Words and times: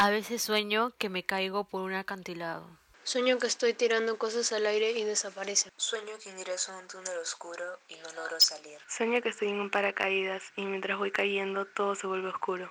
A 0.00 0.10
veces 0.10 0.42
sueño 0.42 0.92
que 0.96 1.08
me 1.08 1.24
caigo 1.24 1.64
por 1.64 1.82
un 1.82 1.92
acantilado. 1.92 2.70
Sueño 3.02 3.36
que 3.38 3.48
estoy 3.48 3.74
tirando 3.74 4.16
cosas 4.16 4.52
al 4.52 4.64
aire 4.64 4.92
y 4.92 5.02
desaparecen. 5.02 5.72
Sueño 5.76 6.12
que 6.22 6.30
ingreso 6.30 6.70
a 6.70 6.78
un 6.78 6.86
túnel 6.86 7.18
oscuro 7.20 7.80
y 7.88 7.96
no 7.96 8.12
logro 8.14 8.38
salir. 8.38 8.78
Sueño 8.88 9.20
que 9.20 9.30
estoy 9.30 9.48
en 9.48 9.58
un 9.58 9.70
paracaídas 9.70 10.44
y 10.54 10.62
mientras 10.66 10.98
voy 10.98 11.10
cayendo 11.10 11.66
todo 11.66 11.96
se 11.96 12.06
vuelve 12.06 12.28
oscuro. 12.28 12.70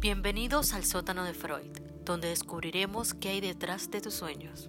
Bienvenidos 0.00 0.74
al 0.74 0.84
sótano 0.84 1.24
de 1.24 1.32
Freud, 1.32 1.78
donde 2.04 2.28
descubriremos 2.28 3.14
qué 3.14 3.30
hay 3.30 3.40
detrás 3.40 3.90
de 3.90 4.02
tus 4.02 4.12
sueños. 4.12 4.68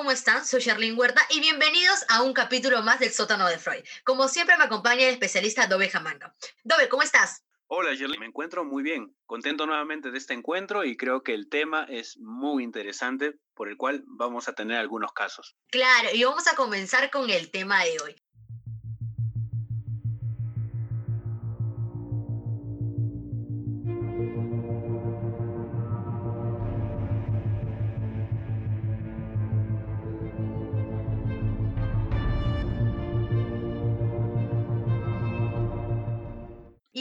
¿Cómo 0.00 0.12
están? 0.12 0.46
Soy 0.46 0.62
Charlene 0.62 0.96
Huerta 0.96 1.20
y 1.28 1.40
bienvenidos 1.40 2.06
a 2.08 2.22
un 2.22 2.32
capítulo 2.32 2.80
más 2.80 3.00
del 3.00 3.10
sótano 3.10 3.46
de 3.46 3.58
Freud. 3.58 3.84
Como 4.02 4.28
siempre 4.28 4.56
me 4.56 4.64
acompaña 4.64 5.02
el 5.02 5.10
especialista 5.12 5.66
Dove 5.66 5.90
Jamanga. 5.90 6.34
Dove, 6.64 6.88
¿cómo 6.88 7.02
estás? 7.02 7.44
Hola 7.66 7.92
Shirley, 7.92 8.18
me 8.18 8.24
encuentro 8.24 8.64
muy 8.64 8.82
bien, 8.82 9.14
contento 9.26 9.66
nuevamente 9.66 10.10
de 10.10 10.16
este 10.16 10.32
encuentro 10.32 10.84
y 10.84 10.96
creo 10.96 11.22
que 11.22 11.34
el 11.34 11.50
tema 11.50 11.84
es 11.86 12.16
muy 12.16 12.64
interesante 12.64 13.34
por 13.52 13.68
el 13.68 13.76
cual 13.76 14.02
vamos 14.06 14.48
a 14.48 14.54
tener 14.54 14.78
algunos 14.78 15.12
casos. 15.12 15.54
Claro, 15.70 16.08
y 16.14 16.24
vamos 16.24 16.46
a 16.48 16.56
comenzar 16.56 17.10
con 17.10 17.28
el 17.28 17.50
tema 17.50 17.84
de 17.84 17.98
hoy. 18.02 18.16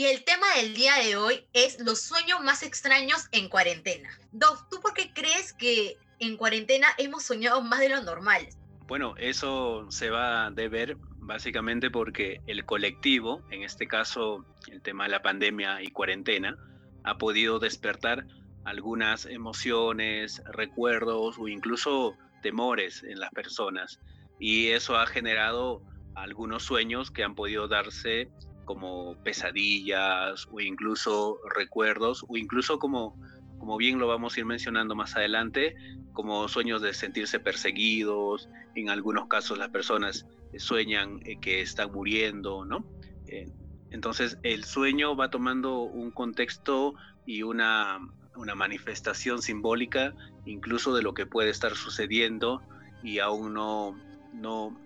El 0.09 0.23
tema 0.23 0.47
del 0.55 0.73
día 0.73 0.95
de 0.95 1.15
hoy 1.17 1.45
es 1.53 1.79
los 1.79 2.01
sueños 2.01 2.41
más 2.41 2.63
extraños 2.63 3.27
en 3.31 3.47
cuarentena. 3.47 4.09
Dos, 4.31 4.67
¿tú 4.69 4.79
por 4.81 4.93
qué 4.95 5.13
crees 5.13 5.53
que 5.53 5.97
en 6.19 6.35
cuarentena 6.35 6.87
hemos 6.97 7.23
soñado 7.23 7.61
más 7.61 7.79
de 7.79 7.89
lo 7.89 8.01
normal? 8.01 8.47
Bueno, 8.87 9.13
eso 9.17 9.85
se 9.91 10.09
va 10.09 10.47
a 10.47 10.51
deber 10.51 10.97
básicamente 11.17 11.91
porque 11.91 12.41
el 12.47 12.65
colectivo, 12.65 13.43
en 13.51 13.61
este 13.61 13.87
caso 13.87 14.45
el 14.71 14.81
tema 14.81 15.03
de 15.03 15.11
la 15.11 15.21
pandemia 15.21 15.83
y 15.83 15.91
cuarentena, 15.91 16.57
ha 17.03 17.19
podido 17.19 17.59
despertar 17.59 18.25
algunas 18.65 19.27
emociones, 19.27 20.41
recuerdos 20.45 21.37
o 21.37 21.47
incluso 21.47 22.15
temores 22.41 23.03
en 23.03 23.19
las 23.19 23.29
personas. 23.29 23.99
Y 24.39 24.69
eso 24.69 24.97
ha 24.97 25.05
generado 25.05 25.83
algunos 26.15 26.63
sueños 26.63 27.11
que 27.11 27.23
han 27.23 27.35
podido 27.35 27.67
darse 27.67 28.31
como 28.69 29.15
pesadillas 29.23 30.47
o 30.51 30.61
incluso 30.61 31.39
recuerdos 31.55 32.23
o 32.27 32.37
incluso 32.37 32.77
como, 32.77 33.19
como 33.57 33.77
bien 33.77 33.97
lo 33.97 34.05
vamos 34.05 34.37
a 34.37 34.41
ir 34.41 34.45
mencionando 34.45 34.93
más 34.93 35.15
adelante, 35.15 35.73
como 36.13 36.47
sueños 36.47 36.79
de 36.83 36.93
sentirse 36.93 37.39
perseguidos, 37.39 38.47
en 38.75 38.91
algunos 38.91 39.27
casos 39.27 39.57
las 39.57 39.69
personas 39.69 40.27
sueñan 40.59 41.19
eh, 41.25 41.39
que 41.41 41.61
están 41.61 41.91
muriendo, 41.91 42.63
¿no? 42.63 42.85
Eh, 43.25 43.49
entonces 43.89 44.37
el 44.43 44.63
sueño 44.65 45.15
va 45.15 45.31
tomando 45.31 45.79
un 45.79 46.11
contexto 46.11 46.93
y 47.25 47.41
una, 47.41 47.97
una 48.35 48.53
manifestación 48.53 49.41
simbólica 49.41 50.13
incluso 50.45 50.93
de 50.93 51.01
lo 51.01 51.15
que 51.15 51.25
puede 51.25 51.49
estar 51.49 51.73
sucediendo 51.75 52.61
y 53.01 53.17
aún 53.17 53.55
no, 53.55 53.99
no, 54.31 54.79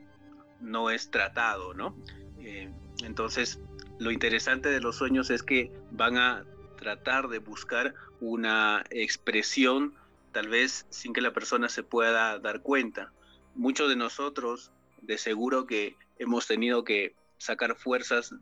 no 0.62 0.90
es 0.90 1.12
tratado, 1.12 1.74
¿no? 1.74 1.98
Eh, 2.40 2.72
entonces 3.04 3.60
lo 4.00 4.12
interesante 4.12 4.70
de 4.70 4.80
los 4.80 4.98
sueños 4.98 5.30
es 5.30 5.44
que 5.44 5.72
van 5.92 6.18
a 6.18 6.46
tratar 6.78 7.28
de 7.28 7.40
buscar 7.40 7.94
una 8.20 8.84
expresión 8.90 9.94
tal 10.32 10.50
vez 10.50 10.86
sin 10.90 11.14
que 11.14 11.22
la 11.22 11.34
persona 11.34 11.70
se 11.70 11.84
pueda 11.84 12.40
dar 12.40 12.62
cuenta. 12.62 13.12
Muchos 13.56 13.88
de 13.90 13.96
nosotros 13.96 14.72
de 15.02 15.18
seguro 15.18 15.66
que 15.66 15.96
hemos 16.18 16.48
tenido 16.48 16.84
que 16.84 17.16
sacar 17.38 17.76
fuerzas 17.76 18.34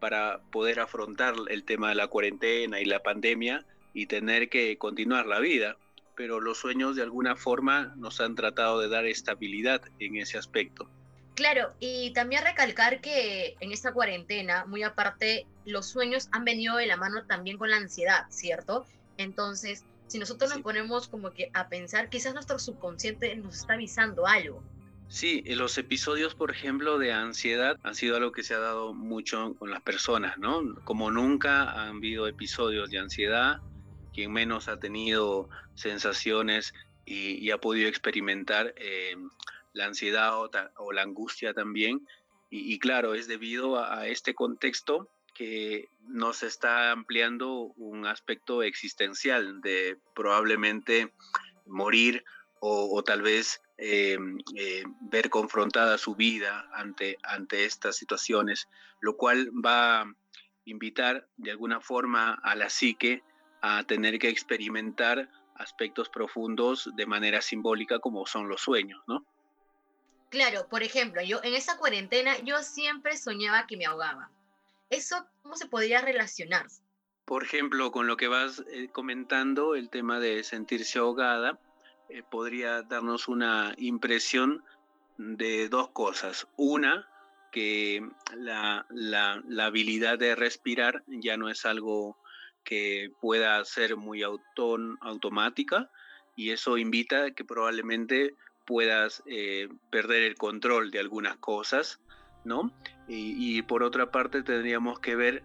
para 0.00 0.40
poder 0.50 0.80
afrontar 0.80 1.34
el 1.48 1.64
tema 1.64 1.90
de 1.90 1.94
la 1.94 2.08
cuarentena 2.08 2.80
y 2.80 2.84
la 2.84 3.02
pandemia 3.02 3.64
y 3.94 4.06
tener 4.06 4.48
que 4.48 4.76
continuar 4.78 5.26
la 5.26 5.38
vida. 5.38 5.76
Pero 6.16 6.40
los 6.40 6.58
sueños 6.58 6.96
de 6.96 7.02
alguna 7.02 7.36
forma 7.36 7.94
nos 7.96 8.20
han 8.20 8.34
tratado 8.34 8.80
de 8.80 8.88
dar 8.88 9.06
estabilidad 9.06 9.82
en 9.98 10.16
ese 10.16 10.38
aspecto. 10.38 10.90
Claro, 11.34 11.72
y 11.80 12.12
también 12.12 12.44
recalcar 12.44 13.00
que 13.00 13.56
en 13.60 13.72
esta 13.72 13.92
cuarentena, 13.92 14.66
muy 14.66 14.82
aparte, 14.82 15.46
los 15.64 15.86
sueños 15.86 16.28
han 16.30 16.44
venido 16.44 16.76
de 16.76 16.86
la 16.86 16.96
mano 16.96 17.24
también 17.24 17.56
con 17.56 17.70
la 17.70 17.76
ansiedad, 17.76 18.26
¿cierto? 18.28 18.84
Entonces, 19.16 19.84
si 20.08 20.18
nosotros 20.18 20.50
nos 20.50 20.60
ponemos 20.60 21.08
como 21.08 21.32
que 21.32 21.50
a 21.54 21.68
pensar, 21.68 22.10
quizás 22.10 22.34
nuestro 22.34 22.58
subconsciente 22.58 23.34
nos 23.36 23.56
está 23.56 23.74
avisando 23.74 24.26
algo. 24.26 24.62
Sí, 25.08 25.42
los 25.46 25.76
episodios, 25.78 26.34
por 26.34 26.50
ejemplo, 26.50 26.98
de 26.98 27.12
ansiedad 27.12 27.78
han 27.82 27.94
sido 27.94 28.16
algo 28.16 28.32
que 28.32 28.42
se 28.42 28.54
ha 28.54 28.58
dado 28.58 28.92
mucho 28.92 29.54
con 29.58 29.70
las 29.70 29.82
personas, 29.82 30.38
¿no? 30.38 30.74
Como 30.84 31.10
nunca 31.10 31.70
han 31.70 31.96
habido 31.96 32.26
episodios 32.26 32.90
de 32.90 32.98
ansiedad, 32.98 33.60
quien 34.12 34.32
menos 34.32 34.68
ha 34.68 34.78
tenido 34.78 35.48
sensaciones 35.74 36.74
y, 37.04 37.50
ha 37.50 37.58
podido 37.58 37.88
experimentar 37.88 38.74
eh, 38.76 39.16
la 39.72 39.86
ansiedad 39.86 40.32
o, 40.38 40.92
la 40.92 41.02
angustia 41.02 41.54
también. 41.54 42.06
Y, 42.50 42.78
claro, 42.78 43.14
es 43.14 43.28
debido 43.28 43.82
a, 43.82 44.06
este 44.08 44.34
contexto 44.34 45.08
que 45.34 45.88
nos 46.06 46.42
está 46.42 46.90
ampliando 46.90 47.72
un 47.76 48.06
aspecto 48.06 48.62
existencial 48.62 49.62
de 49.62 49.96
probablemente 50.14 51.14
morir 51.64 52.24
o, 52.60 53.02
tal 53.02 53.22
vez 53.22 53.60
eh, 53.78 54.18
eh, 54.54 54.84
ver 55.00 55.30
confrontada 55.30 55.98
su 55.98 56.14
vida 56.14 56.68
ante, 56.74 57.16
ante 57.22 57.64
estas 57.64 57.96
situaciones, 57.96 58.68
lo 59.00 59.16
cual 59.16 59.50
va 59.64 60.02
a 60.02 60.14
invitar 60.64 61.26
de 61.38 61.50
alguna 61.50 61.80
forma 61.80 62.34
a 62.34 62.54
la 62.54 62.70
psique 62.70 63.22
a 63.62 63.82
tener 63.84 64.18
que 64.18 64.28
experimentar 64.28 65.28
aspectos 65.54 66.08
profundos 66.08 66.90
de 66.94 67.06
manera 67.06 67.40
simbólica 67.40 67.98
como 67.98 68.26
son 68.26 68.48
los 68.48 68.60
sueños, 68.60 69.02
¿no? 69.06 69.26
Claro, 70.32 70.66
por 70.66 70.82
ejemplo, 70.82 71.20
yo 71.20 71.40
en 71.44 71.54
esa 71.54 71.76
cuarentena 71.76 72.38
yo 72.38 72.62
siempre 72.62 73.18
soñaba 73.18 73.66
que 73.66 73.76
me 73.76 73.84
ahogaba. 73.84 74.30
¿Eso 74.88 75.26
cómo 75.42 75.56
se 75.56 75.66
podría 75.66 76.00
relacionar? 76.00 76.64
Por 77.26 77.44
ejemplo, 77.44 77.92
con 77.92 78.06
lo 78.06 78.16
que 78.16 78.28
vas 78.28 78.64
eh, 78.72 78.88
comentando, 78.90 79.74
el 79.74 79.90
tema 79.90 80.20
de 80.20 80.42
sentirse 80.42 80.98
ahogada, 80.98 81.60
eh, 82.08 82.22
podría 82.22 82.80
darnos 82.80 83.28
una 83.28 83.74
impresión 83.76 84.64
de 85.18 85.68
dos 85.68 85.90
cosas. 85.90 86.48
Una, 86.56 87.06
que 87.50 88.00
la, 88.34 88.86
la, 88.88 89.66
habilidad 89.66 90.18
de 90.18 90.34
respirar 90.34 91.04
ya 91.08 91.36
no 91.36 91.50
es 91.50 91.66
algo 91.66 92.16
que 92.64 93.12
pueda 93.20 93.62
ser 93.66 93.98
muy 93.98 94.22
automática 94.22 95.90
y 96.36 96.52
eso 96.52 96.78
invita 96.78 97.26
a 97.26 97.30
que 97.32 97.44
probablemente 97.44 98.34
puedas 98.64 99.22
eh, 99.26 99.68
perder 99.90 100.22
el 100.22 100.36
control 100.36 100.90
de 100.90 100.98
algunas 100.98 101.36
cosas, 101.36 102.00
¿no? 102.44 102.72
Y, 103.08 103.60
por 103.62 103.82
otra 103.82 104.10
parte 104.10 104.42
tendríamos 104.42 104.98
que 104.98 105.16
ver 105.16 105.42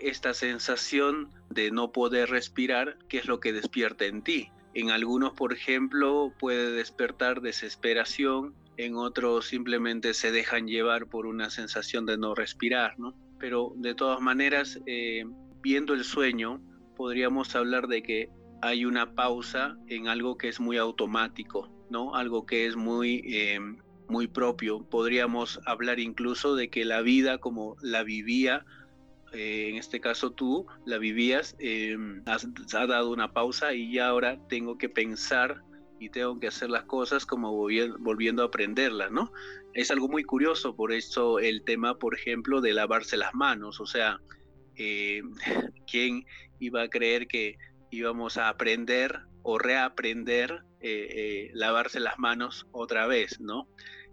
esta 0.00 0.34
sensación 0.34 1.30
de 1.50 1.70
no 1.70 1.92
poder 1.92 2.30
respirar, 2.30 2.96
qué 3.08 3.18
es 3.18 3.26
lo 3.26 3.38
que 3.38 3.52
despierta 3.52 4.06
en 4.06 4.22
ti. 4.22 4.50
En 4.74 4.90
algunos, 4.90 5.34
por 5.34 5.52
ejemplo, 5.52 6.32
puede 6.38 6.72
despertar 6.72 7.42
desesperación, 7.42 8.54
en 8.78 8.96
otros 8.96 9.46
simplemente 9.46 10.14
se 10.14 10.32
dejan 10.32 10.66
llevar 10.66 11.06
por 11.06 11.26
una 11.26 11.50
sensación 11.50 12.06
de 12.06 12.16
no 12.16 12.34
respirar, 12.34 12.98
¿no? 12.98 13.14
Pero 13.38 13.72
de 13.76 13.94
todas 13.94 14.20
maneras, 14.20 14.80
eh, 14.86 15.24
viendo 15.60 15.92
el 15.92 16.04
sueño, 16.04 16.62
podríamos 16.96 17.54
hablar 17.54 17.86
de 17.86 18.02
que 18.02 18.30
hay 18.62 18.84
una 18.84 19.14
pausa 19.14 19.76
en 19.88 20.08
algo 20.08 20.38
que 20.38 20.48
es 20.48 20.60
muy 20.60 20.78
automático, 20.78 21.68
¿no? 21.92 22.16
Algo 22.16 22.44
que 22.46 22.66
es 22.66 22.74
muy, 22.74 23.22
eh, 23.26 23.60
muy 24.08 24.26
propio. 24.26 24.84
Podríamos 24.90 25.60
hablar 25.66 26.00
incluso 26.00 26.56
de 26.56 26.68
que 26.68 26.84
la 26.84 27.02
vida 27.02 27.38
como 27.38 27.76
la 27.80 28.02
vivía, 28.02 28.64
eh, 29.32 29.68
en 29.70 29.76
este 29.76 30.00
caso 30.00 30.32
tú, 30.32 30.66
la 30.84 30.98
vivías, 30.98 31.54
eh, 31.60 31.96
has, 32.26 32.48
ha 32.74 32.86
dado 32.86 33.12
una 33.12 33.32
pausa 33.32 33.74
y 33.74 33.92
ya 33.92 34.08
ahora 34.08 34.38
tengo 34.48 34.76
que 34.76 34.88
pensar 34.88 35.62
y 36.00 36.08
tengo 36.08 36.40
que 36.40 36.48
hacer 36.48 36.68
las 36.68 36.84
cosas 36.84 37.24
como 37.24 37.52
volviendo 37.52 38.42
a 38.42 38.46
aprenderlas, 38.46 39.12
¿no? 39.12 39.32
Es 39.72 39.92
algo 39.92 40.08
muy 40.08 40.24
curioso, 40.24 40.74
por 40.74 40.92
eso 40.92 41.38
el 41.38 41.62
tema, 41.62 41.96
por 41.96 42.16
ejemplo, 42.16 42.60
de 42.60 42.72
lavarse 42.72 43.16
las 43.16 43.32
manos, 43.34 43.80
o 43.80 43.86
sea, 43.86 44.18
eh, 44.76 45.22
¿quién 45.90 46.24
iba 46.58 46.82
a 46.82 46.88
creer 46.88 47.28
que 47.28 47.56
íbamos 47.90 48.36
a 48.36 48.48
aprender 48.48 49.20
o 49.42 49.58
reaprender 49.58 50.62
eh, 50.80 51.08
eh, 51.10 51.50
lavarse 51.54 52.00
las 52.00 52.18
manos 52.18 52.66
otra 52.72 53.06
vez, 53.06 53.40
¿no? 53.40 53.68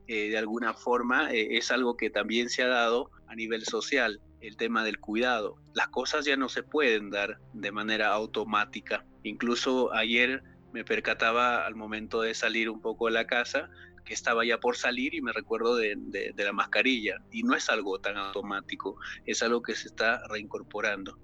de 0.08 0.40
alguna 0.40 0.74
forma 0.74 1.32
es 1.32 1.70
algo 1.70 1.96
que 1.96 2.10
también 2.10 2.50
se 2.50 2.64
ha 2.64 2.68
dado 2.68 3.12
a 3.28 3.36
nivel 3.36 3.64
social, 3.64 4.20
el 4.42 4.58
tema 4.58 4.84
del 4.84 5.00
cuidado. 5.00 5.58
Las 5.76 5.90
cosas 5.90 6.26
ya 6.26 6.36
no 6.36 6.50
se 6.50 6.64
pueden 6.64 7.12
dar 7.12 7.38
de 7.54 7.72
manera 7.72 8.08
automática. 8.08 9.06
Incluso 9.22 9.94
ayer 9.94 10.42
me 10.74 10.84
percataba 10.84 11.66
al 11.66 11.76
momento 11.76 12.22
de 12.22 12.34
salir 12.34 12.70
un 12.70 12.82
poco 12.82 13.08
de 13.08 13.14
la 13.14 13.28
casa 13.28 13.70
que 14.06 14.14
estaba 14.14 14.44
ya 14.44 14.60
por 14.60 14.76
salir 14.76 15.14
y 15.14 15.22
me 15.22 15.34
recuerdo 15.34 15.76
de, 15.76 16.34
la 16.36 16.52
mascarilla. 16.52 17.22
Y 17.32 17.44
no 17.44 17.56
es 17.56 17.70
algo 17.70 18.00
tan 18.00 18.18
automático, 18.18 18.98
es 19.26 19.44
algo 19.44 19.62
que 19.62 19.76
se 19.76 19.88
está 19.88 20.28
reincorporando. 20.28 21.20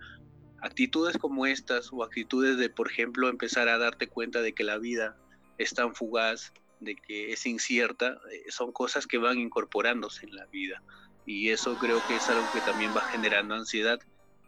Actitudes 0.65 1.19
como 1.19 1.45
estas 1.45 1.93
o 1.93 2.03
actitudes 2.03 2.57
de, 2.57 2.71
por 2.71 2.89
ejemplo, 2.89 3.29
empezar 3.29 3.69
a 3.69 3.77
darte 3.77 4.07
cuenta 4.07 4.41
de 4.41 4.53
que 4.53 4.63
la 4.63 4.79
vida 4.79 5.15
es 5.59 5.75
tan 5.75 5.93
fugaz, 5.93 6.53
de 6.79 6.95
que 6.95 7.31
es 7.31 7.45
incierta, 7.45 8.19
eh, 8.31 8.45
son 8.49 8.71
cosas 8.71 9.05
que 9.05 9.19
van 9.19 9.37
incorporándose 9.37 10.25
en 10.25 10.35
la 10.35 10.47
vida. 10.47 10.81
Y 11.23 11.51
eso 11.51 11.77
creo 11.77 12.01
que 12.07 12.15
es 12.15 12.27
algo 12.29 12.47
que 12.51 12.61
también 12.61 12.95
va 12.97 13.01
generando 13.01 13.53
ansiedad 13.53 13.99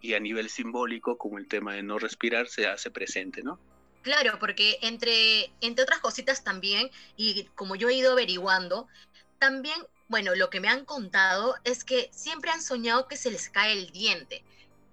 y 0.02 0.16
a 0.16 0.20
nivel 0.20 0.50
simbólico, 0.50 1.20
como 1.20 1.38
el 1.38 1.48
tema 1.48 1.76
de 1.76 1.84
no 1.84 2.00
respirar, 2.00 2.48
se 2.48 2.66
hace 2.66 2.90
presente, 2.90 3.44
¿no? 3.44 3.60
Claro, 4.02 4.40
porque 4.40 4.80
entre, 4.82 5.52
entre 5.62 5.84
otras 5.84 6.00
cositas 6.00 6.44
también, 6.44 6.90
y 7.16 7.44
como 7.54 7.76
yo 7.76 7.90
he 7.90 7.94
ido 7.94 8.14
averiguando, 8.14 8.88
también, 9.38 9.80
bueno, 10.08 10.34
lo 10.34 10.50
que 10.50 10.62
me 10.62 10.68
han 10.68 10.84
contado 10.84 11.54
es 11.64 11.84
que 11.84 12.10
siempre 12.12 12.50
han 12.50 12.64
soñado 12.64 13.08
que 13.08 13.18
se 13.18 13.30
les 13.30 13.50
cae 13.50 13.74
el 13.74 13.92
diente. 13.92 14.44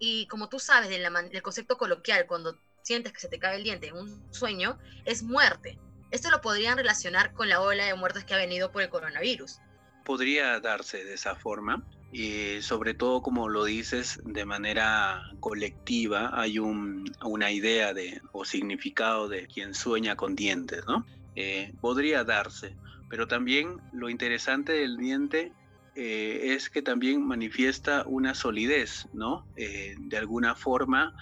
Y 0.07 0.27
como 0.27 0.51
tú 0.51 0.59
sabes 0.59 0.91
del, 0.91 1.03
del 1.33 1.41
concepto 1.41 1.79
coloquial, 1.79 2.27
cuando 2.27 2.59
sientes 2.83 3.11
que 3.11 3.21
se 3.21 3.29
te 3.29 3.39
cae 3.39 3.57
el 3.57 3.65
diente 3.65 3.87
en 3.87 3.97
un 3.97 4.23
sueño, 4.35 4.79
es 5.07 5.23
muerte. 5.23 5.79
Esto 6.11 6.31
lo 6.31 6.43
podrían 6.43 6.77
relacionar 6.77 7.33
con 7.33 7.49
la 7.49 7.63
ola 7.63 7.87
de 7.87 7.95
muertes 7.95 8.27
que 8.27 8.35
ha 8.35 8.37
venido 8.37 8.71
por 8.71 8.83
el 8.83 8.91
coronavirus. 8.91 9.61
Podría 10.05 10.61
darse 10.61 11.03
de 11.05 11.15
esa 11.15 11.37
forma, 11.37 11.83
y 12.13 12.61
sobre 12.61 12.93
todo 12.93 13.23
como 13.23 13.49
lo 13.49 13.65
dices 13.65 14.21
de 14.27 14.45
manera 14.45 15.23
colectiva 15.41 16.39
hay 16.39 16.59
una 16.59 17.51
idea 17.51 17.95
de 17.95 18.21
o 18.33 18.45
significado 18.45 19.27
de 19.27 19.47
quien 19.47 19.75
sueña 19.75 20.15
con 20.15 20.37
dientes 20.37 20.85
no 20.87 21.05
eh, 21.35 21.73
podría 21.81 22.23
darse 22.23 22.77
pero 23.09 23.27
también 23.27 23.81
lo 23.93 24.09
interesante 24.11 24.75
del 24.75 24.97
diente 24.97 25.53
eh, 25.97 26.55
es 26.55 26.71
que 26.71 26.83
también 26.83 27.25
manifiesta 27.25 28.05
una 28.07 28.35
solidez 28.35 29.09
no 29.13 29.47
eh, 29.57 29.95
de 29.99 30.17
alguna 30.17 30.55
forma 30.55 31.15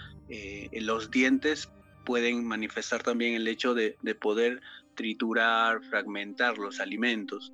los 0.71 1.11
dientes 1.11 1.69
pueden 2.05 2.43
manifestar 2.43 3.03
también 3.03 3.35
el 3.35 3.47
hecho 3.47 3.75
de, 3.75 3.97
de 4.01 4.15
poder 4.15 4.61
triturar 4.95 5.83
fragmentar 5.83 6.57
los 6.57 6.79
alimentos. 6.79 7.53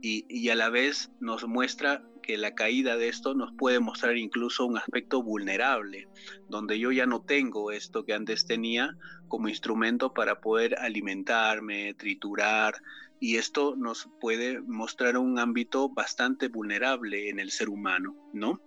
Y, 0.00 0.48
a 0.48 0.54
la 0.54 0.70
vez 0.70 1.10
nos 1.18 1.46
muestra 1.48 2.04
que 2.22 2.38
la 2.38 2.54
caída 2.54 2.96
de 2.96 3.08
esto 3.08 3.34
nos 3.34 3.52
puede 3.58 3.80
mostrar 3.80 4.16
incluso 4.16 4.64
un 4.64 4.78
aspecto 4.78 5.22
vulnerable, 5.22 6.06
donde 6.48 6.78
yo 6.78 6.92
ya 6.92 7.04
no 7.04 7.20
tengo 7.22 7.72
esto 7.72 8.04
que 8.04 8.14
antes 8.14 8.46
tenía 8.46 8.96
como 9.26 9.48
instrumento 9.48 10.14
para 10.14 10.40
poder 10.40 10.78
alimentarme, 10.78 11.94
triturar, 11.94 12.74
y 13.20 13.36
esto 13.36 13.74
nos 13.76 14.08
puede 14.20 14.60
mostrar 14.62 15.16
un 15.16 15.38
ámbito 15.38 15.88
bastante 15.88 16.48
vulnerable 16.48 17.28
en 17.28 17.40
el 17.40 17.50
ser 17.50 17.68
humano, 17.68 18.16
¿no? 18.32 18.60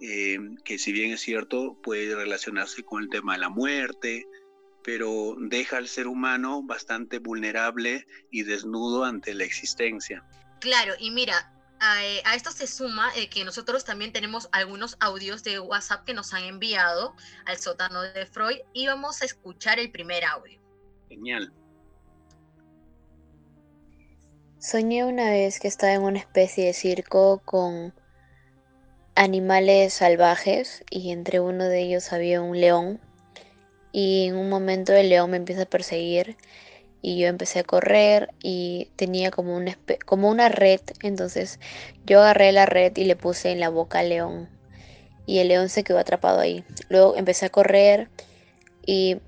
Eh, 0.00 0.38
que 0.64 0.78
si 0.78 0.92
bien 0.92 1.12
es 1.12 1.20
cierto, 1.20 1.78
puede 1.82 2.14
relacionarse 2.14 2.82
con 2.84 3.02
el 3.02 3.08
tema 3.08 3.34
de 3.34 3.40
la 3.40 3.48
muerte, 3.48 4.26
pero 4.84 5.36
deja 5.38 5.78
al 5.78 5.88
ser 5.88 6.06
humano 6.06 6.62
bastante 6.62 7.18
vulnerable 7.18 8.06
y 8.30 8.44
desnudo 8.44 9.04
ante 9.04 9.34
la 9.34 9.44
existencia. 9.44 10.24
Claro, 10.60 10.94
y 10.98 11.10
mira, 11.10 11.52
eh, 12.00 12.22
a, 12.24 12.34
esto 12.34 12.50
se 12.50 12.66
suma 12.66 13.10
eh, 13.16 13.28
que 13.28 13.44
nosotros 13.44 13.84
también 13.84 14.12
tenemos 14.12 14.48
algunos 14.52 14.96
audios 15.00 15.44
de 15.44 15.60
WhatsApp 15.60 16.04
que 16.04 16.14
nos 16.14 16.32
han 16.34 16.44
enviado 16.44 17.14
al 17.46 17.58
sótano 17.58 18.02
de 18.02 18.26
Freud 18.26 18.58
y 18.72 18.86
vamos 18.86 19.22
a 19.22 19.24
escuchar 19.24 19.78
el 19.78 19.90
primer 19.90 20.24
audio. 20.24 20.60
Genial. 21.08 21.52
Soñé 24.60 25.04
una 25.04 25.30
vez 25.30 25.60
que 25.60 25.68
estaba 25.68 25.92
en 25.92 26.02
una 26.02 26.18
especie 26.18 26.66
de 26.66 26.72
circo 26.72 27.40
con 27.44 27.94
animales 29.14 29.94
salvajes 29.94 30.82
y 30.90 31.12
entre 31.12 31.38
uno 31.38 31.66
de 31.66 31.82
ellos 31.82 32.12
había 32.12 32.42
un 32.42 32.60
león. 32.60 32.98
Y 33.92 34.26
en 34.26 34.36
un 34.36 34.48
momento 34.48 34.92
el 34.94 35.10
león 35.10 35.30
me 35.30 35.36
empieza 35.36 35.62
a 35.62 35.66
perseguir 35.66 36.36
y 37.02 37.20
yo 37.20 37.28
empecé 37.28 37.60
a 37.60 37.62
correr 37.62 38.30
y 38.42 38.90
tenía 38.96 39.30
como 39.30 39.56
una, 39.56 39.78
como 40.04 40.28
una 40.28 40.48
red, 40.48 40.80
entonces 41.04 41.60
yo 42.04 42.20
agarré 42.20 42.50
la 42.50 42.66
red 42.66 42.96
y 42.96 43.04
le 43.04 43.14
puse 43.14 43.52
en 43.52 43.60
la 43.60 43.68
boca 43.68 44.00
al 44.00 44.08
león. 44.08 44.48
Y 45.24 45.38
el 45.38 45.48
león 45.48 45.68
se 45.68 45.84
quedó 45.84 46.00
atrapado 46.00 46.40
ahí. 46.40 46.64
Luego 46.88 47.14
empecé 47.16 47.46
a 47.46 47.50
correr 47.50 48.08
y 48.84 49.18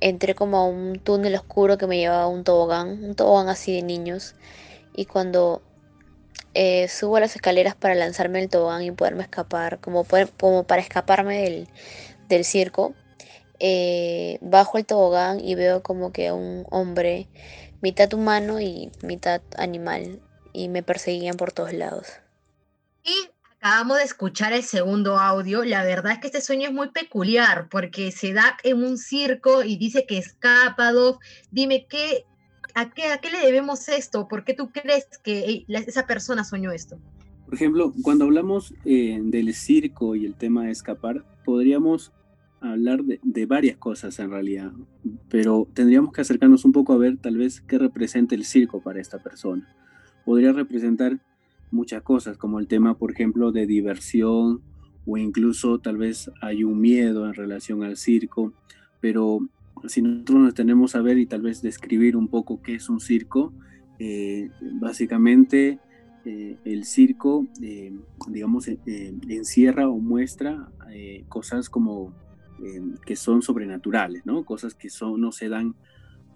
entré 0.00 0.36
como 0.36 0.58
a 0.58 0.66
un 0.66 1.00
túnel 1.00 1.34
oscuro 1.34 1.78
que 1.78 1.88
me 1.88 1.98
llevaba 1.98 2.22
a 2.22 2.28
un 2.28 2.44
tobogán, 2.44 3.02
un 3.02 3.16
tobogán 3.16 3.48
así 3.48 3.74
de 3.74 3.82
niños 3.82 4.36
y 4.98 5.06
cuando 5.06 5.62
eh, 6.54 6.88
subo 6.88 7.20
las 7.20 7.36
escaleras 7.36 7.76
para 7.76 7.94
lanzarme 7.94 8.42
el 8.42 8.48
tobogán 8.48 8.82
y 8.82 8.90
poderme 8.90 9.22
escapar, 9.22 9.78
como, 9.78 10.04
como 10.36 10.64
para 10.64 10.82
escaparme 10.82 11.42
del, 11.42 11.68
del 12.28 12.44
circo, 12.44 12.96
eh, 13.60 14.38
bajo 14.40 14.76
el 14.76 14.86
tobogán 14.86 15.38
y 15.38 15.54
veo 15.54 15.84
como 15.84 16.10
que 16.10 16.32
un 16.32 16.66
hombre 16.70 17.28
mitad 17.80 18.12
humano 18.12 18.60
y 18.60 18.90
mitad 19.04 19.40
animal 19.56 20.20
y 20.52 20.68
me 20.68 20.82
perseguían 20.82 21.36
por 21.36 21.52
todos 21.52 21.72
lados. 21.72 22.08
Y 23.04 23.30
acabamos 23.60 23.98
de 23.98 24.02
escuchar 24.02 24.52
el 24.52 24.64
segundo 24.64 25.16
audio. 25.16 25.64
La 25.64 25.84
verdad 25.84 26.14
es 26.14 26.18
que 26.18 26.26
este 26.26 26.40
sueño 26.40 26.70
es 26.70 26.74
muy 26.74 26.90
peculiar 26.90 27.68
porque 27.70 28.10
se 28.10 28.32
da 28.32 28.56
en 28.64 28.82
un 28.82 28.98
circo 28.98 29.62
y 29.62 29.76
dice 29.76 30.06
que 30.06 30.18
escapa, 30.18 30.90
Dime, 31.52 31.86
¿qué, 31.88 32.24
a, 32.78 32.90
qué, 32.90 33.06
¿a 33.06 33.18
qué 33.18 33.30
le 33.30 33.38
debemos 33.38 33.88
esto? 33.88 34.28
¿Por 34.28 34.44
qué 34.44 34.54
tú 34.54 34.70
crees 34.70 35.06
que 35.22 35.64
esa 35.68 36.06
persona 36.06 36.44
soñó 36.44 36.70
esto? 36.70 36.98
Por 37.44 37.54
ejemplo, 37.54 37.92
cuando 38.02 38.26
hablamos 38.26 38.74
eh, 38.84 39.18
del 39.22 39.52
circo 39.54 40.14
y 40.14 40.26
el 40.26 40.34
tema 40.34 40.66
de 40.66 40.70
escapar, 40.70 41.24
podríamos 41.44 42.12
hablar 42.60 43.02
de, 43.04 43.46
varias 43.46 43.76
cosas 43.76 44.18
en 44.18 44.30
realidad, 44.30 44.72
pero 45.28 45.68
tendríamos 45.74 46.12
que 46.12 46.20
acercarnos 46.20 46.64
un 46.64 46.72
poco 46.72 46.92
a 46.92 46.98
ver 46.98 47.16
tal 47.16 47.36
vez 47.36 47.60
qué 47.60 47.78
representa 47.78 48.34
el 48.34 48.44
circo 48.44 48.80
para 48.80 49.00
esta 49.00 49.18
persona. 49.18 49.66
Podría 50.24 50.52
representar 50.52 51.18
muchas 51.70 52.02
cosas, 52.02 52.36
como 52.36 52.58
el 52.58 52.66
tema, 52.66 52.98
por 52.98 53.12
ejemplo, 53.12 53.52
de 53.52 53.66
diversión 53.66 54.62
o 55.06 55.16
incluso 55.16 55.78
tal 55.78 55.96
vez 55.96 56.30
hay 56.42 56.64
un 56.64 56.80
miedo 56.80 57.26
en 57.26 57.34
relación 57.34 57.82
al 57.82 57.96
circo, 57.96 58.52
pero 59.00 59.40
si 59.86 60.02
nosotros 60.02 60.40
nos 60.40 60.54
tenemos 60.54 60.94
a 60.94 61.02
ver 61.02 61.18
y 61.18 61.26
tal 61.26 61.42
vez 61.42 61.62
describir 61.62 62.16
un 62.16 62.28
poco 62.28 62.62
qué 62.62 62.74
es 62.74 62.88
un 62.88 63.00
circo, 63.00 63.52
eh, 63.98 64.50
básicamente 64.60 65.78
eh, 66.24 66.56
el 66.64 66.84
circo, 66.84 67.46
eh, 67.62 67.92
digamos, 68.28 68.68
encierra 68.86 69.88
o 69.88 69.98
muestra 69.98 70.68
cosas 71.28 71.68
como 71.68 72.12
que 73.06 73.14
son 73.14 73.42
sobrenaturales, 73.42 74.26
¿no? 74.26 74.44
Cosas 74.44 74.74
que 74.74 74.90
son, 74.90 75.20
no 75.20 75.30
se 75.30 75.48
dan 75.48 75.76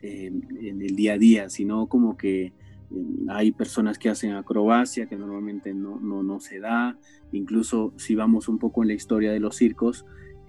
en 0.03 0.83
el 0.83 0.95
día 0.95 1.15
a 1.15 1.19
día, 1.19 1.49
sino 1.49 1.89
como 1.89 2.17
que 2.17 2.53
eh, 2.93 3.27
hay 3.29 3.53
personas 3.53 3.99
que 3.99 4.09
hacen 4.09 4.33
acrobacia 4.33 5.07
que 5.07 5.17
normalmente 5.17 5.75
no, 5.75 5.99
no, 6.01 6.23
no, 6.23 6.41
se 6.41 6.61
da, 6.61 6.99
incluso 7.33 7.93
si 7.97 8.15
vamos 8.15 8.49
un 8.49 8.59
poco 8.59 8.83
en 8.83 8.89
la 8.89 8.95
historia 8.95 9.33
de 9.33 9.41
los 9.41 9.57
circos, 9.57 10.05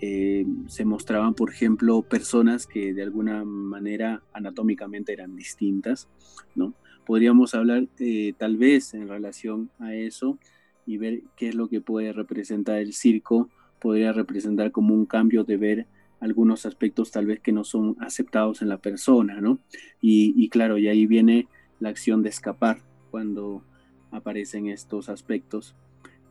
eh, 0.05 0.45
se 0.67 0.83
mostraban, 0.83 1.33
por 1.33 1.49
ejemplo, 1.49 2.01
personas 2.01 2.67
que 2.67 2.93
de 2.93 3.03
alguna 3.03 3.45
manera 3.45 4.21
anatómicamente 4.33 5.13
eran 5.13 5.37
distintas, 5.37 6.09
¿no? 6.55 6.73
Podríamos 7.05 7.55
hablar 7.55 7.87
eh, 7.99 8.33
tal 8.37 8.57
vez 8.57 8.93
en 8.93 9.07
relación 9.07 9.69
a 9.79 9.95
eso 9.95 10.37
y 10.85 10.97
ver 10.97 11.21
qué 11.37 11.47
es 11.47 11.55
lo 11.55 11.69
que 11.69 11.79
puede 11.79 12.11
representar 12.11 12.79
el 12.79 12.91
circo 12.91 13.49
podría 13.79 14.11
representar 14.11 14.71
como 14.71 14.93
un 14.93 15.05
cambio 15.05 15.45
de 15.45 15.55
ver 15.55 15.87
algunos 16.19 16.65
aspectos 16.65 17.11
tal 17.11 17.25
vez 17.25 17.39
que 17.39 17.53
no 17.53 17.63
son 17.63 17.95
aceptados 18.01 18.61
en 18.61 18.67
la 18.67 18.79
persona, 18.79 19.39
¿no? 19.39 19.59
Y, 20.01 20.49
claro, 20.49 20.77
y 20.77 20.89
ahí 20.89 21.05
viene 21.05 21.47
la 21.79 21.89
acción 21.89 22.23
de 22.23 22.29
escapar 22.29 22.81
cuando 23.09 23.63
aparecen 24.11 24.67
estos 24.67 25.07
aspectos 25.07 25.75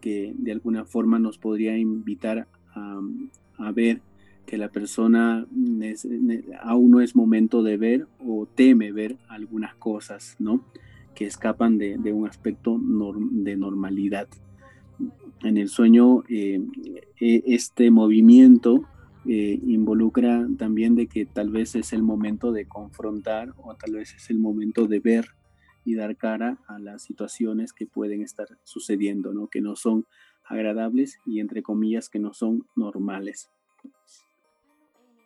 que 0.02 0.34
de 0.36 0.52
alguna 0.52 0.84
forma 0.84 1.18
nos 1.18 1.38
podría 1.38 1.78
invitar 1.78 2.48
a, 2.74 3.72
ver 3.72 4.00
que 4.46 4.58
la 4.58 4.70
persona 4.70 5.46
aún 6.62 6.90
no 6.90 7.00
es 7.00 7.14
momento 7.14 7.62
de 7.62 7.76
ver 7.76 8.06
o 8.18 8.46
teme 8.46 8.92
ver 8.92 9.16
algunas 9.28 9.74
cosas, 9.76 10.36
¿no? 10.38 10.64
Que 11.14 11.26
escapan 11.26 11.78
de, 11.78 12.12
un 12.12 12.26
aspecto 12.26 12.78
de 12.78 13.56
normalidad 13.56 14.28
en 15.42 15.56
el 15.56 15.68
sueño 15.68 16.24
e, 16.28 16.60
este 17.18 17.90
movimiento 17.90 18.84
involucra 19.24 20.46
también 20.58 20.96
de 20.96 21.06
que 21.06 21.24
tal 21.26 21.50
vez 21.50 21.74
es 21.76 21.92
el 21.92 22.02
momento 22.02 22.52
de 22.52 22.66
confrontar 22.66 23.54
o 23.56 23.74
tal 23.76 23.94
vez 23.94 24.14
es 24.14 24.30
el 24.30 24.38
momento 24.38 24.86
de 24.86 24.98
ver 24.98 25.26
y 25.84 25.94
dar 25.94 26.16
cara 26.16 26.58
a 26.66 26.78
las 26.78 27.02
situaciones 27.02 27.72
que 27.72 27.86
pueden 27.86 28.22
estar 28.22 28.46
sucediendo, 28.64 29.32
¿no? 29.32 29.48
que 29.48 29.60
no 29.60 29.76
son 29.76 30.06
agradables 30.44 31.18
y 31.26 31.40
entre 31.40 31.62
comillas 31.62 32.08
que 32.08 32.18
no 32.18 32.34
son 32.34 32.66
normales. 32.74 33.50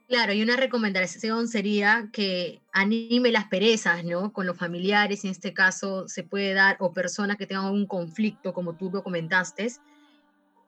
Claro, 0.09 0.33
y 0.33 0.43
una 0.43 0.57
recomendación 0.57 1.49
sería 1.49 2.11
que 2.13 2.61
anime 2.73 3.33
las 3.33 3.49
perezas, 3.49 4.05
¿no? 4.05 4.33
Con 4.33 4.47
los 4.47 4.57
familiares, 4.57 5.25
en 5.25 5.33
este 5.33 5.53
caso 5.53 6.07
se 6.07 6.23
puede 6.23 6.55
dar, 6.55 6.77
o 6.79 6.93
personas 6.93 7.37
que 7.37 7.47
tengan 7.47 7.73
un 7.73 7.87
conflicto, 7.87 8.55
como 8.55 8.77
tú 8.77 8.89
lo 8.93 9.03
comentaste, 9.03 9.67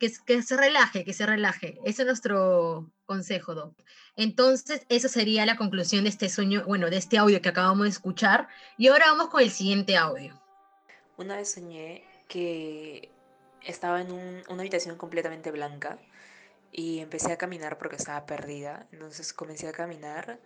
que, 0.01 0.11
que 0.27 0.43
se 0.43 0.57
relaje, 0.57 1.05
que 1.05 1.13
se 1.13 1.25
relaje. 1.25 1.79
Ese 1.85 2.03
es 2.03 2.07
nuestro 2.07 2.91
consejo, 3.07 3.55
Doc. 3.55 3.75
Entonces, 4.17 4.85
esa 4.89 5.09
sería 5.09 5.47
la 5.47 5.57
conclusión 5.57 6.03
de 6.03 6.11
este 6.11 6.29
sueño, 6.29 6.65
bueno, 6.67 6.91
de 6.91 6.97
este 6.97 7.17
audio 7.17 7.41
que 7.41 7.49
acabamos 7.49 7.85
de 7.85 7.91
escuchar. 7.91 8.49
Y 8.77 8.89
ahora 8.89 9.07
vamos 9.13 9.29
con 9.29 9.41
el 9.41 9.51
siguiente 9.51 9.97
audio. 9.97 10.35
Una 11.17 11.37
vez 11.37 11.53
soñé 11.53 12.03
que 12.27 13.09
estaba 13.69 14.01
en 14.01 14.11
una 14.11 14.61
habitación 14.61 14.97
completamente 14.97 15.51
blanca 15.51 15.99
y 16.73 17.01
empecé 17.01 17.33
a 17.33 17.39
caminar 17.39 17.79
porque 17.79 17.97
estaba 17.97 18.25
perdida. 18.27 18.87
Entonces 18.93 19.33
comencé 19.33 19.69
a 19.69 19.73
caminar 19.73 20.41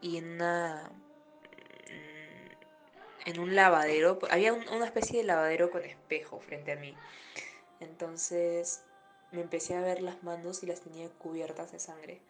y 0.00 0.18
en 0.18 0.42
un 3.38 3.54
lavadero, 3.54 4.18
había 4.30 4.52
una 4.52 4.86
especie 4.86 5.20
de 5.20 5.24
lavadero 5.24 5.70
con 5.70 5.84
espejo 5.84 6.40
frente 6.40 6.72
a 6.72 6.76
mí. 6.76 6.94
Entonces 7.80 8.82
me 9.30 9.40
empecé 9.40 9.76
a 9.76 9.80
ver 9.80 10.02
las 10.02 10.22
manos 10.24 10.62
y 10.62 10.66
las 10.66 10.80
tenía 10.80 11.08
cubiertas 11.10 11.70
de 11.72 11.78
sangre. 11.78 12.20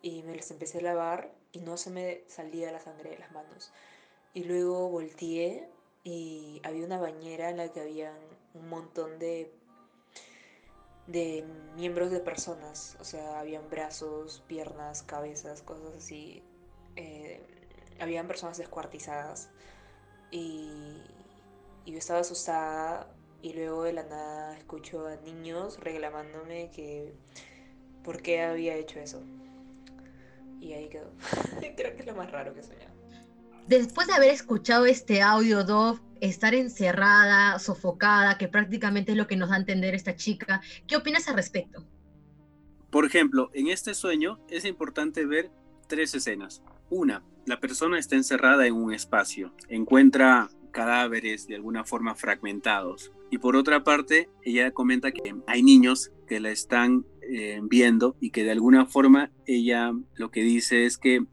Y 0.00 0.22
me 0.22 0.36
las 0.36 0.50
empecé 0.50 0.78
a 0.78 0.82
lavar 0.82 1.32
y 1.52 1.58
no 1.58 1.76
se 1.76 1.90
me 1.90 2.22
salía 2.28 2.70
la 2.70 2.80
sangre 2.80 3.10
de 3.10 3.18
las 3.18 3.32
manos. 3.32 3.72
Y 4.34 4.44
luego 4.44 4.88
volteé 4.88 5.68
y 6.04 6.60
había 6.64 6.84
una 6.84 6.98
bañera 6.98 7.50
en 7.50 7.56
la 7.56 7.72
que 7.72 7.80
había 7.80 8.12
un 8.54 8.68
montón 8.68 9.18
de 9.18 9.52
de 11.06 11.44
miembros 11.76 12.10
de 12.10 12.20
personas, 12.20 12.96
o 13.00 13.04
sea, 13.04 13.40
habían 13.40 13.68
brazos, 13.68 14.42
piernas, 14.46 15.02
cabezas, 15.02 15.62
cosas 15.62 15.94
así. 15.96 16.42
Eh, 16.96 17.40
habían 18.00 18.26
personas 18.26 18.58
descuartizadas 18.58 19.48
y, 20.30 20.68
yo 21.84 21.98
estaba 21.98 22.20
asustada 22.20 23.08
y 23.42 23.52
luego 23.54 23.82
de 23.82 23.92
la 23.92 24.04
nada 24.04 24.56
escucho 24.56 25.08
a 25.08 25.16
niños 25.16 25.80
reclamándome 25.80 26.70
que 26.70 27.12
por 28.04 28.22
qué 28.22 28.42
había 28.42 28.76
hecho 28.76 29.00
eso. 29.00 29.22
Y 30.60 30.74
ahí 30.74 30.88
quedó. 30.88 31.10
Creo 31.76 31.94
que 31.94 32.00
es 32.00 32.06
lo 32.06 32.14
más 32.14 32.30
raro 32.30 32.54
que 32.54 32.60
he. 32.60 32.92
Después 33.66 34.06
de 34.06 34.14
haber 34.14 34.30
escuchado 34.30 34.86
este 34.86 35.22
audio, 35.22 35.64
Dove, 35.64 36.00
estar 36.22 36.54
encerrada, 36.54 37.58
sofocada, 37.58 38.38
que 38.38 38.46
prácticamente 38.46 39.12
es 39.12 39.18
lo 39.18 39.26
que 39.26 39.36
nos 39.36 39.48
da 39.50 39.56
a 39.56 39.58
entender 39.58 39.94
esta 39.94 40.14
chica, 40.14 40.62
¿qué 40.86 40.96
opinas 40.96 41.28
al 41.28 41.34
respecto? 41.34 41.84
Por 42.90 43.04
ejemplo, 43.04 43.50
en 43.54 43.66
este 43.66 43.92
sueño 43.92 44.38
es 44.48 44.64
importante 44.64 45.26
ver 45.26 45.50
tres 45.88 46.14
escenas. 46.14 46.62
Una, 46.90 47.24
la 47.44 47.58
persona 47.58 47.98
está 47.98 48.14
encerrada 48.14 48.66
en 48.68 48.74
un 48.74 48.94
espacio, 48.94 49.52
encuentra 49.68 50.48
cadáveres 50.70 51.48
de 51.48 51.56
alguna 51.56 51.82
forma 51.82 52.14
fragmentados. 52.14 53.12
Y 53.32 53.38
por 53.38 53.56
otra 53.56 53.82
parte, 53.82 54.30
ella 54.42 54.70
comenta 54.70 55.10
que 55.10 55.34
hay 55.48 55.62
niños 55.64 56.12
que 56.28 56.38
la 56.38 56.50
están 56.50 57.04
eh, 57.22 57.60
viendo 57.64 58.16
y 58.20 58.30
que 58.30 58.44
de 58.44 58.52
alguna 58.52 58.86
forma 58.86 59.32
ella 59.44 59.92
lo 60.14 60.30
que 60.30 60.42
dice 60.42 60.86
es 60.86 60.98
que 60.98 61.24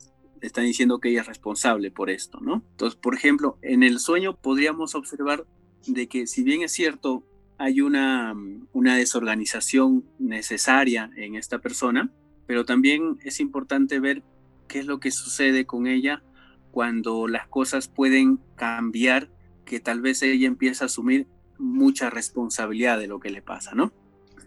están 0.41 0.65
diciendo 0.65 1.00
que 1.00 1.10
ella 1.10 1.22
es 1.22 1.27
responsable 1.27 1.91
por 1.91 2.10
esto, 2.10 2.39
¿no? 2.41 2.63
Entonces, 2.72 3.00
por 3.00 3.15
ejemplo, 3.15 3.58
en 3.62 3.84
el 3.84 4.00
sueño 4.00 4.36
podríamos 4.36 4.96
observar 4.96 5.46
de 5.88 6.08
que 6.08 6.27
si 6.27 6.43
bien 6.43 6.62
es 6.62 6.72
cierto, 6.72 7.24
hay 7.58 7.81
una, 7.81 8.36
una 8.74 8.96
desorganización 8.96 10.05
necesaria 10.17 11.12
en 11.15 11.36
esta 11.36 11.60
persona, 11.60 12.12
pero 12.48 12.65
también 12.65 13.17
es 13.24 13.39
importante 13.39 14.00
ver 14.00 14.24
qué 14.67 14.79
es 14.79 14.86
lo 14.86 15.00
que 15.00 15.12
sucede 15.12 15.65
con 15.65 15.88
ella 15.88 16.24
cuando 16.72 17.27
las 17.27 17.48
cosas 17.48 17.88
pueden 17.88 18.39
cambiar, 18.55 19.29
que 19.65 19.79
tal 19.79 20.01
vez 20.01 20.22
ella 20.22 20.48
empieza 20.48 20.86
a 20.86 20.88
asumir 20.88 21.27
mucha 21.58 22.10
responsabilidad 22.10 23.00
de 23.00 23.08
lo 23.08 23.19
que 23.19 23.29
le 23.29 23.41
pasa, 23.41 23.75
¿no? 23.75 23.91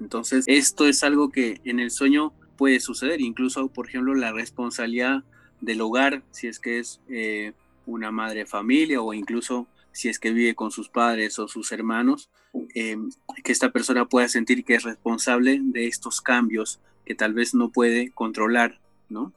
Entonces, 0.01 0.45
esto 0.49 0.87
es 0.87 1.05
algo 1.05 1.31
que 1.31 1.61
en 1.65 1.79
el 1.79 1.91
sueño 1.91 2.33
puede 2.57 2.81
suceder, 2.81 3.21
incluso, 3.21 3.69
por 3.69 3.89
ejemplo, 3.89 4.15
la 4.15 4.33
responsabilidad 4.33 5.25
del 5.62 5.81
hogar, 5.81 6.23
si 6.33 6.49
es 6.49 6.59
que 6.59 6.78
es 6.78 7.00
eh, 7.09 7.54
una 7.87 8.11
madre 8.11 8.45
familia 8.45 9.00
o 9.00 9.14
incluso 9.14 9.66
si 9.92 10.09
es 10.09 10.19
que 10.19 10.33
vive 10.33 10.54
con 10.54 10.71
sus 10.71 10.88
padres 10.88 11.38
o 11.38 11.49
sus 11.49 11.73
hermanos, 11.73 12.28
eh, 12.75 12.97
que 13.42 13.52
esta 13.52 13.71
persona 13.71 14.07
pueda 14.07 14.28
sentir 14.28 14.64
que 14.64 14.75
es 14.75 14.83
responsable 14.83 15.61
de 15.62 15.87
estos 15.87 16.21
cambios 16.21 16.81
que 17.07 17.14
tal 17.14 17.33
vez 17.33 17.54
no 17.54 17.71
puede 17.71 18.11
controlar, 18.11 18.81
¿no? 19.09 19.33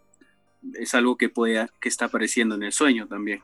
Es 0.74 0.96
algo 0.96 1.18
que, 1.18 1.30
puede, 1.30 1.68
que 1.80 1.90
está 1.90 2.06
apareciendo 2.06 2.56
en 2.56 2.64
el 2.64 2.74
sueño 2.74 3.08
también. 3.08 3.42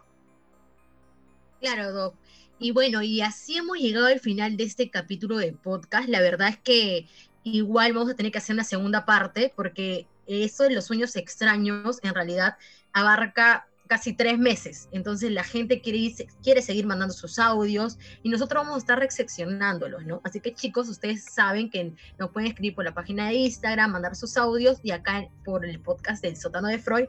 Claro, 1.60 1.92
Doc. 1.92 2.16
Y 2.60 2.72
bueno, 2.72 3.02
y 3.02 3.22
así 3.22 3.58
hemos 3.58 3.78
llegado 3.78 4.08
al 4.08 4.20
final 4.20 4.58
de 4.58 4.64
este 4.64 4.90
capítulo 4.90 5.38
de 5.38 5.52
podcast. 5.52 6.10
La 6.10 6.22
verdad 6.22 6.50
es 6.50 6.58
que 6.58 7.08
igual 7.44 7.94
vamos 7.94 8.12
a 8.12 8.16
tener 8.16 8.32
que 8.32 8.38
hacer 8.38 8.54
una 8.54 8.64
segunda 8.64 9.06
parte 9.06 9.52
porque 9.56 10.08
eso 10.32 10.64
de 10.64 10.72
los 10.72 10.86
sueños 10.86 11.16
extraños 11.16 12.00
en 12.04 12.16
realidad 12.16 12.58
abarca 12.94 13.68
casi 13.92 14.14
tres 14.14 14.40
meses. 14.40 14.88
Entonces 14.94 15.32
la 15.32 15.44
gente 15.44 15.82
quiere, 15.82 16.16
quiere 16.42 16.62
seguir 16.62 16.86
mandando 16.86 17.14
sus 17.14 17.38
audios 17.40 17.98
y 18.24 18.30
nosotros 18.30 18.64
vamos 18.64 18.76
a 18.76 18.80
estar 18.80 18.98
recepcionándolos, 18.98 20.06
¿no? 20.06 20.22
Así 20.24 20.40
que 20.40 20.54
chicos, 20.54 20.88
ustedes 20.88 21.26
saben 21.26 21.70
que 21.70 21.94
nos 22.18 22.32
pueden 22.32 22.48
escribir 22.48 22.74
por 22.74 22.86
la 22.86 22.94
página 22.94 23.28
de 23.28 23.34
Instagram, 23.34 23.92
mandar 23.92 24.16
sus 24.16 24.38
audios 24.38 24.80
y 24.82 24.92
acá 24.92 25.28
por 25.44 25.66
el 25.66 25.78
podcast 25.82 26.24
del 26.24 26.38
sótano 26.38 26.70
de 26.70 26.80
Freud 26.80 27.08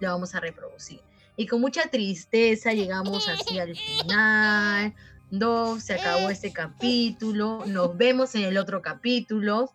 lo 0.00 0.08
vamos 0.08 0.34
a 0.34 0.40
reproducir. 0.40 1.02
Y 1.36 1.46
con 1.46 1.60
mucha 1.60 1.88
tristeza 1.88 2.72
llegamos 2.72 3.28
así 3.28 3.58
al 3.58 3.76
final. 3.76 4.94
Dos, 5.30 5.82
se 5.82 5.92
acabó 5.94 6.30
este 6.30 6.50
capítulo. 6.50 7.64
Nos 7.66 7.94
vemos 7.96 8.34
en 8.34 8.44
el 8.44 8.56
otro 8.56 8.80
capítulo. 8.80 9.74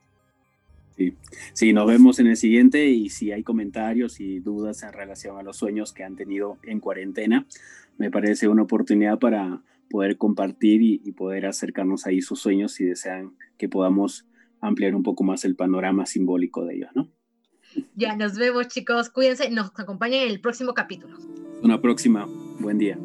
Sí. 1.54 1.74
nos 1.74 1.88
vemos 1.88 2.20
en 2.20 2.28
el 2.28 2.38
siguiente 2.38 2.88
y 2.88 3.10
si 3.10 3.32
hay 3.32 3.44
comentarios 3.44 4.20
y 4.20 4.40
dudas 4.40 4.84
en 4.84 4.94
relación 4.94 5.38
a 5.38 5.44
los 5.44 5.58
sueños 5.58 5.94
que 5.94 6.04
han 6.04 6.16
tenido 6.16 6.58
en 6.64 6.80
cuarentena, 6.80 7.46
me 7.98 8.12
parece 8.12 8.48
una 8.48 8.64
oportunidad 8.64 9.20
para 9.20 9.62
poder 9.90 10.18
compartir 10.18 10.82
y, 10.82 11.02
y 11.06 11.12
poder 11.14 11.46
acercarnos 11.46 12.06
ahí 12.06 12.22
sus 12.22 12.40
sueños 12.40 12.74
si 12.74 12.86
desean 12.86 13.34
que 13.58 13.70
podamos 13.70 14.26
ampliar 14.60 14.96
un 14.96 15.04
poco 15.04 15.24
más 15.24 15.46
el 15.46 15.56
panorama 15.56 16.06
simbólico 16.06 16.66
de 16.66 16.76
ellos, 16.76 16.90
¿no? 16.96 17.10
Ya 17.96 18.16
nos 18.16 18.38
vemos 18.38 18.68
chicos, 18.68 19.10
cuídense, 19.10 19.50
nos 19.52 19.72
acompañen 19.78 20.24
en 20.24 20.30
el 20.30 20.42
próximo 20.42 20.74
capítulo. 20.74 21.18
Una 21.62 21.82
próxima, 21.82 22.28
buen 22.60 22.78
día. 22.78 22.98